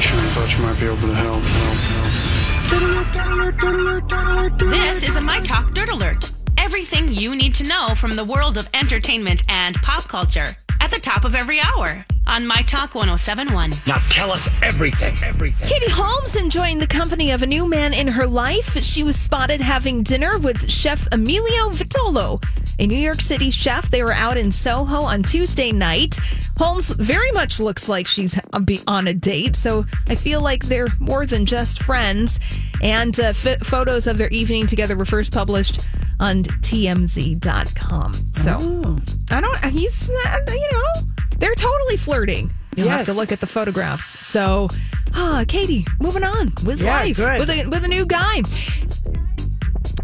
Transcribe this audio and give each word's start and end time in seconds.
situation 0.00 0.18
I 0.18 0.30
thought 0.30 0.56
you 0.56 0.62
might 0.62 0.78
be 0.78 0.86
able 0.86 1.08
to 1.08 1.14
help. 1.14 1.42
help, 3.42 4.58
help. 4.60 4.70
This 4.70 5.02
is 5.02 5.16
a 5.16 5.20
My 5.20 5.40
Talk 5.40 5.74
Dirt 5.74 5.88
Alert. 5.88 6.30
Everything 6.56 7.12
you 7.12 7.34
need 7.34 7.52
to 7.56 7.64
know 7.64 7.94
from 7.96 8.14
the 8.14 8.22
world 8.24 8.58
of 8.58 8.68
entertainment 8.74 9.42
and 9.48 9.74
pop 9.76 10.04
culture 10.04 10.56
at 10.80 10.92
the 10.92 11.00
top 11.00 11.24
of 11.24 11.34
every 11.34 11.58
hour 11.60 12.04
on 12.28 12.46
My 12.46 12.62
Talk 12.62 12.94
1071. 12.94 13.72
Now 13.86 13.98
tell 14.10 14.30
us 14.30 14.48
everything, 14.62 15.16
everything. 15.24 15.68
Katie 15.68 15.90
Holmes 15.90 16.36
enjoying 16.36 16.78
the 16.78 16.86
company 16.86 17.32
of 17.32 17.42
a 17.42 17.46
new 17.46 17.68
man 17.68 17.92
in 17.92 18.06
her 18.06 18.26
life. 18.26 18.80
She 18.84 19.02
was 19.02 19.16
spotted 19.16 19.60
having 19.60 20.04
dinner 20.04 20.38
with 20.38 20.70
Chef 20.70 21.08
Emilio 21.10 21.70
Vitolo, 21.70 22.40
a 22.78 22.86
New 22.86 22.96
York 22.98 23.20
City 23.20 23.50
chef. 23.50 23.90
They 23.90 24.02
were 24.02 24.12
out 24.12 24.36
in 24.36 24.50
Soho 24.52 25.02
on 25.02 25.22
Tuesday 25.22 25.72
night. 25.72 26.16
Holmes 26.58 26.90
very 26.92 27.30
much 27.32 27.60
looks 27.60 27.88
like 27.88 28.06
she's 28.06 28.38
on 28.86 29.06
a 29.08 29.14
date, 29.14 29.56
so 29.56 29.84
I 30.08 30.14
feel 30.14 30.40
like 30.40 30.64
they're 30.66 30.88
more 30.98 31.26
than 31.26 31.46
just 31.46 31.82
friends. 31.82 32.40
And 32.82 33.18
uh, 33.18 33.24
f- 33.34 33.60
photos 33.60 34.06
of 34.06 34.18
their 34.18 34.28
evening 34.28 34.66
together 34.66 34.96
were 34.96 35.04
first 35.04 35.32
published 35.32 35.80
on 36.20 36.42
TMZ.com. 36.42 38.12
So 38.32 38.58
Oh. 38.60 38.98
I 39.30 39.40
don't, 39.40 39.64
he's 39.72 40.08
not, 40.08 40.40
you 40.50 40.68
know, 40.72 41.08
they're 41.38 41.54
totally 41.54 41.96
flirting. 41.96 42.52
You'll 42.76 42.88
have 42.90 43.06
to 43.06 43.12
look 43.12 43.32
at 43.32 43.40
the 43.40 43.46
photographs. 43.48 44.24
So, 44.24 44.68
ah, 45.14 45.44
Katie, 45.48 45.84
moving 46.00 46.22
on 46.22 46.52
with 46.64 46.80
Yeah, 46.80 46.96
life 47.00 47.16
good. 47.16 47.40
with 47.40 47.50
a 47.50 47.66
with 47.66 47.84
a 47.84 47.88
new 47.88 48.06
guy. 48.06 48.42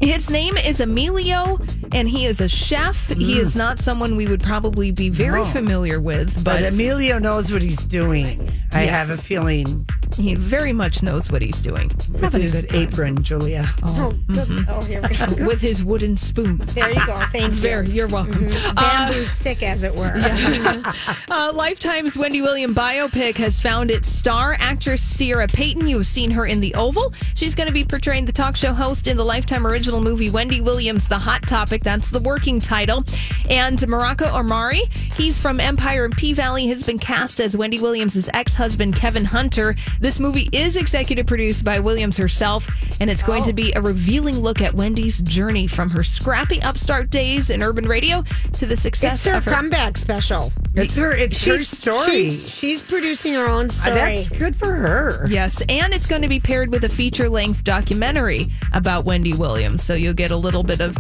His 0.04 0.30
name 0.30 0.56
is 0.58 0.80
Emilio, 0.80 1.58
and 1.92 2.06
he 2.06 2.26
is 2.26 2.42
a 2.42 2.48
chef. 2.48 3.08
He 3.08 3.38
is 3.38 3.56
not 3.56 3.78
someone 3.78 4.16
we 4.16 4.26
would 4.26 4.42
probably 4.42 4.90
be 4.90 5.08
very 5.08 5.40
Mm. 5.40 5.44
No. 5.46 5.50
familiar 5.52 6.00
with, 6.00 6.34
But 6.44 6.60
but, 6.60 6.74
Emilio 6.74 7.18
knows 7.18 7.50
what 7.50 7.62
he's 7.62 7.82
doing. 7.82 8.52
I 8.72 8.84
Yes. 8.84 9.08
have 9.08 9.18
a 9.18 9.22
feeling 9.22 9.86
he 10.16 10.34
very 10.34 10.72
much 10.72 11.02
knows 11.02 11.30
what 11.30 11.42
he's 11.42 11.60
doing. 11.62 11.88
with 11.88 12.20
Having 12.22 12.40
a 12.40 12.42
his 12.44 12.62
good 12.62 12.68
time. 12.70 12.82
apron, 12.82 13.22
Julia. 13.22 13.68
Oh, 13.82 14.14
good. 14.28 14.48
Mm-hmm. 14.48 14.70
oh, 14.70 14.82
here 14.84 15.02
we 15.02 15.36
go. 15.36 15.46
with 15.46 15.60
his 15.60 15.84
wooden 15.84 16.16
spoon. 16.16 16.56
There 16.58 16.88
you 16.90 17.06
go. 17.06 17.20
Thank 17.32 17.54
you. 17.54 17.60
There, 17.60 17.82
you're 17.82 18.08
welcome. 18.08 18.48
Bamboo 18.74 19.24
stick, 19.24 19.62
as 19.62 19.82
it 19.84 19.94
were. 19.94 20.12
Uh, 21.30 21.50
Lifetime's 21.54 22.16
Wendy 22.16 22.40
William 22.42 22.74
biopic 22.74 23.36
has 23.36 23.60
found 23.60 23.90
its 23.90 24.08
star, 24.08 24.56
actress 24.60 25.00
Ciera 25.14 25.52
Payton. 25.52 25.86
You 25.88 25.96
have 25.98 26.06
seen 26.06 26.30
her 26.30 26.46
in 26.46 26.60
The 26.60 26.74
Oval. 26.74 27.12
She's 27.34 27.54
going 27.54 27.66
to 27.66 27.72
be 27.72 27.84
portraying 27.84 28.24
the 28.24 28.32
talk 28.32 28.56
show 28.56 28.72
host 28.72 29.08
in 29.08 29.16
the 29.16 29.24
Lifetime 29.24 29.66
original 29.66 30.00
movie 30.02 30.30
Wendy 30.30 30.60
Williams, 30.60 31.08
The 31.08 31.18
Hot 31.18 31.42
Topic. 31.46 31.82
That's 31.82 32.10
the 32.10 32.20
working 32.20 32.60
title. 32.60 33.04
And 33.50 33.84
Morocco 33.88 34.26
Omari, 34.36 34.82
he's 35.16 35.38
from 35.38 35.60
Empire 35.60 36.04
and 36.04 36.16
P 36.16 36.32
Valley, 36.32 36.66
has 36.68 36.82
been 36.82 36.98
cast 36.98 37.40
as 37.40 37.56
Wendy 37.56 37.80
Williams' 37.80 38.28
ex 38.34 38.54
husband, 38.54 38.96
Kevin 38.96 39.24
Hunter. 39.24 39.74
This 40.00 40.20
movie 40.20 40.48
is 40.52 40.76
executive 40.76 41.26
produced 41.26 41.64
by 41.64 41.80
Williams 41.80 42.16
herself, 42.16 42.68
and 43.00 43.10
it's 43.10 43.22
going 43.22 43.42
to 43.44 43.52
be 43.52 43.72
a 43.74 43.80
revealing 43.80 44.40
look 44.40 44.60
at 44.60 44.74
Wendy's 44.74 45.20
journey 45.20 45.66
from 45.66 45.90
her 45.90 46.02
scrappy 46.02 46.60
upstart 46.62 47.10
days 47.10 47.50
in 47.50 47.62
urban 47.62 47.86
radio 47.86 48.22
to 48.54 48.66
the 48.66 48.76
success 48.76 49.14
It's 49.14 49.24
her 49.24 49.34
of 49.34 49.44
her 49.44 49.50
comeback 49.52 49.96
special. 49.96 50.52
It's 50.74 50.96
her. 50.96 51.12
It's 51.14 51.44
her 51.44 51.58
story. 51.60 52.06
She's, 52.24 52.50
she's 52.52 52.82
producing 52.82 53.34
her 53.34 53.46
own 53.48 53.66
Uh, 53.66 53.70
story. 53.70 53.94
That's 53.94 54.28
good 54.28 54.56
for 54.56 54.72
her. 54.72 55.26
Yes, 55.30 55.62
and 55.68 55.94
it's 55.94 56.06
going 56.06 56.22
to 56.22 56.28
be 56.28 56.40
paired 56.40 56.72
with 56.72 56.84
a 56.84 56.88
feature 56.88 57.28
length 57.28 57.62
documentary 57.64 58.48
about 58.72 59.04
Wendy 59.04 59.32
Williams. 59.34 59.82
So 59.84 59.94
you'll 59.94 60.14
get 60.14 60.30
a 60.32 60.36
little 60.36 60.64
bit 60.64 60.80
of 60.80 60.96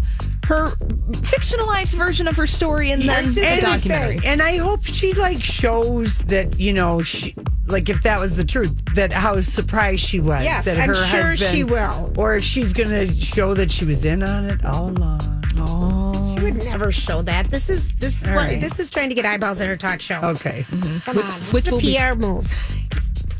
her 0.46 0.68
fictionalized 1.10 1.96
version 1.96 2.28
of 2.28 2.36
her 2.36 2.46
story 2.46 2.90
and 2.90 3.02
then 3.02 3.24
was 3.24 3.34
just 3.34 3.54
the 3.56 3.60
documentary. 3.60 4.18
say. 4.18 4.26
And 4.26 4.42
I 4.42 4.56
hope 4.58 4.84
she 4.84 5.12
like 5.14 5.42
shows 5.42 6.20
that 6.24 6.58
you 6.58 6.72
know 6.72 7.02
she 7.02 7.34
like 7.66 7.88
if 7.88 8.02
that 8.02 8.20
was 8.20 8.36
the 8.36 8.44
truth 8.44 8.84
that 8.94 9.12
how 9.12 9.40
surprised 9.40 10.04
she 10.04 10.20
was. 10.20 10.44
Yes, 10.44 10.64
that 10.66 10.78
I'm 10.78 10.88
her 10.88 10.94
sure 10.94 11.22
husband, 11.22 11.50
she 11.56 11.64
will. 11.64 12.12
Or 12.16 12.34
if 12.36 12.44
she's 12.44 12.72
gonna 12.72 13.06
show 13.12 13.54
that 13.54 13.70
she 13.70 13.84
was 13.84 14.04
in 14.04 14.22
on 14.22 14.44
it 14.44 14.64
all 14.64 14.90
along. 14.90 15.44
Oh. 15.56 16.34
She 16.36 16.42
would 16.42 16.56
never 16.64 16.90
show 16.90 17.22
that. 17.22 17.50
This 17.50 17.70
is 17.70 17.94
this 17.94 18.22
is 18.22 18.28
what, 18.28 18.36
right. 18.36 18.60
this 18.60 18.78
is 18.78 18.90
trying 18.90 19.08
to 19.08 19.14
get 19.14 19.24
eyeballs 19.24 19.60
in 19.60 19.68
her 19.68 19.76
talk 19.76 20.00
show. 20.00 20.20
Okay. 20.22 20.66
Come 21.04 21.18
on, 21.18 21.40
this 21.40 21.52
which 21.52 21.64
is 21.64 21.68
a 21.68 21.72
will 21.72 21.80
be- 21.80 21.96
PR 21.96 22.14
move. 22.14 22.52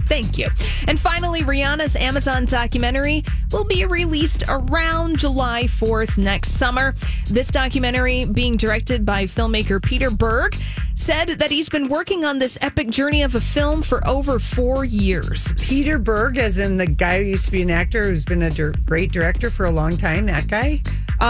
Thank 0.06 0.38
you. 0.38 0.48
And 0.86 0.98
finally, 0.98 1.42
Rihanna's 1.42 1.96
Amazon 1.96 2.44
documentary 2.44 3.24
will 3.50 3.64
be 3.64 3.84
released 3.84 4.44
around 4.48 5.18
July 5.18 5.64
4th 5.64 6.18
next 6.18 6.52
summer. 6.52 6.94
This 7.28 7.48
documentary, 7.48 8.24
being 8.24 8.56
directed 8.56 9.04
by 9.04 9.24
filmmaker 9.24 9.82
Peter 9.82 10.10
Berg, 10.10 10.56
said 10.94 11.28
that 11.28 11.50
he's 11.50 11.68
been 11.68 11.88
working 11.88 12.24
on 12.24 12.38
this 12.38 12.58
epic 12.60 12.88
journey 12.88 13.22
of 13.22 13.34
a 13.34 13.40
film 13.40 13.82
for 13.82 14.06
over 14.06 14.38
four 14.38 14.84
years. 14.84 15.52
Peter 15.68 15.98
Berg, 15.98 16.38
as 16.38 16.58
in 16.58 16.76
the 16.76 16.86
guy 16.86 17.18
who 17.22 17.30
used 17.30 17.46
to 17.46 17.52
be 17.52 17.62
an 17.62 17.70
actor 17.70 18.04
who's 18.04 18.24
been 18.24 18.42
a 18.42 18.50
great 18.86 19.10
director 19.10 19.50
for 19.50 19.66
a 19.66 19.70
long 19.70 19.96
time. 19.96 20.26
That 20.26 20.46
guy. 20.46 20.82
Uh, 21.20 21.24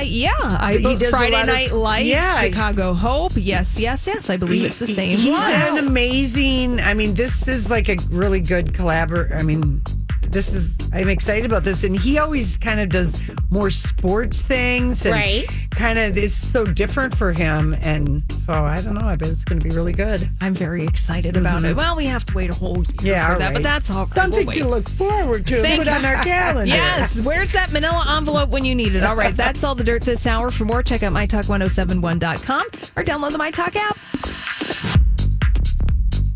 I, 0.00 0.06
yeah, 0.08 0.30
I 0.36 0.78
He 0.78 0.96
Friday 1.10 1.32
lot 1.32 1.48
of 1.48 1.54
Night 1.54 1.72
Lights, 1.72 2.08
yeah. 2.08 2.40
Chicago 2.42 2.92
Hope. 2.94 3.32
Yes, 3.36 3.78
yes, 3.78 4.06
yes. 4.06 4.30
I 4.30 4.36
believe 4.36 4.64
it's 4.64 4.78
the 4.78 4.86
same 4.86 5.16
He's 5.16 5.28
one. 5.28 5.52
an 5.52 5.78
amazing. 5.78 6.80
I 6.80 6.94
mean, 6.94 7.14
this 7.14 7.46
is 7.46 7.70
like 7.70 7.88
a 7.88 7.96
really 8.10 8.40
good 8.40 8.72
collabor. 8.72 9.34
I 9.34 9.42
mean, 9.42 9.82
this 10.30 10.54
is. 10.54 10.78
I'm 10.92 11.08
excited 11.08 11.44
about 11.44 11.64
this, 11.64 11.84
and 11.84 11.94
he 11.96 12.18
always 12.18 12.56
kind 12.56 12.80
of 12.80 12.88
does 12.88 13.20
more 13.50 13.70
sports 13.70 14.42
things, 14.42 15.04
and 15.04 15.14
Right. 15.14 15.44
Kind 15.70 15.98
of, 15.98 16.16
it's 16.18 16.34
so 16.34 16.64
different 16.66 17.16
for 17.16 17.32
him, 17.32 17.74
and 17.80 18.22
so 18.44 18.52
I 18.52 18.80
don't 18.82 18.94
know. 18.94 19.06
I 19.06 19.16
bet 19.16 19.28
it's 19.30 19.44
going 19.44 19.60
to 19.60 19.68
be 19.68 19.74
really 19.74 19.92
good. 19.92 20.28
I'm 20.40 20.52
very 20.54 20.84
excited 20.84 21.36
about 21.36 21.64
it. 21.64 21.74
Well, 21.76 21.96
we 21.96 22.04
have 22.06 22.26
to 22.26 22.34
wait 22.34 22.50
a 22.50 22.54
whole 22.54 22.76
year 22.78 22.84
Mm-hmm. 22.84 23.06
Yeah, 23.06 23.32
for 23.32 23.38
that, 23.38 23.46
right. 23.46 23.54
but 23.54 23.62
that's 23.62 23.90
all 23.90 24.04
right. 24.06 24.14
Something 24.14 24.46
We'll 24.46 24.56
to 24.56 24.68
look 24.68 24.88
forward 24.88 25.46
to. 25.46 25.62
Thank 25.62 25.78
Put 25.78 25.86
you. 25.86 25.92
on 25.94 26.04
our 26.04 26.22
calendar. 26.24 26.66
Yes, 26.68 27.20
where's 27.20 27.52
that 27.52 27.72
manila 27.72 28.04
envelope 28.16 28.50
when 28.50 28.64
you 28.64 28.74
need 28.74 28.94
it? 28.94 29.02
All 29.04 29.16
right, 29.16 29.34
that's 29.34 29.64
all 29.64 29.74
the 29.74 29.84
dirt 29.84 30.02
this 30.02 30.26
hour. 30.26 30.50
For 30.50 30.64
more, 30.64 30.82
check 30.82 31.02
out 31.02 31.12
mytalk1071.com 31.12 32.66
or 32.96 33.02
download 33.04 33.32
the 33.32 33.38
MyTalk 33.38 33.76
app. 33.76 34.96